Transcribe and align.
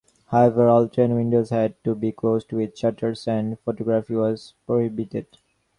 However 0.29 0.67
all 0.67 0.87
train 0.87 1.13
windows 1.13 1.51
had 1.51 1.75
to 1.83 1.93
be 1.93 2.11
closed 2.11 2.51
with 2.51 2.75
shutters, 2.75 3.27
and 3.27 3.59
photography 3.59 4.15
was 4.15 4.55
prohibited. 4.65 5.27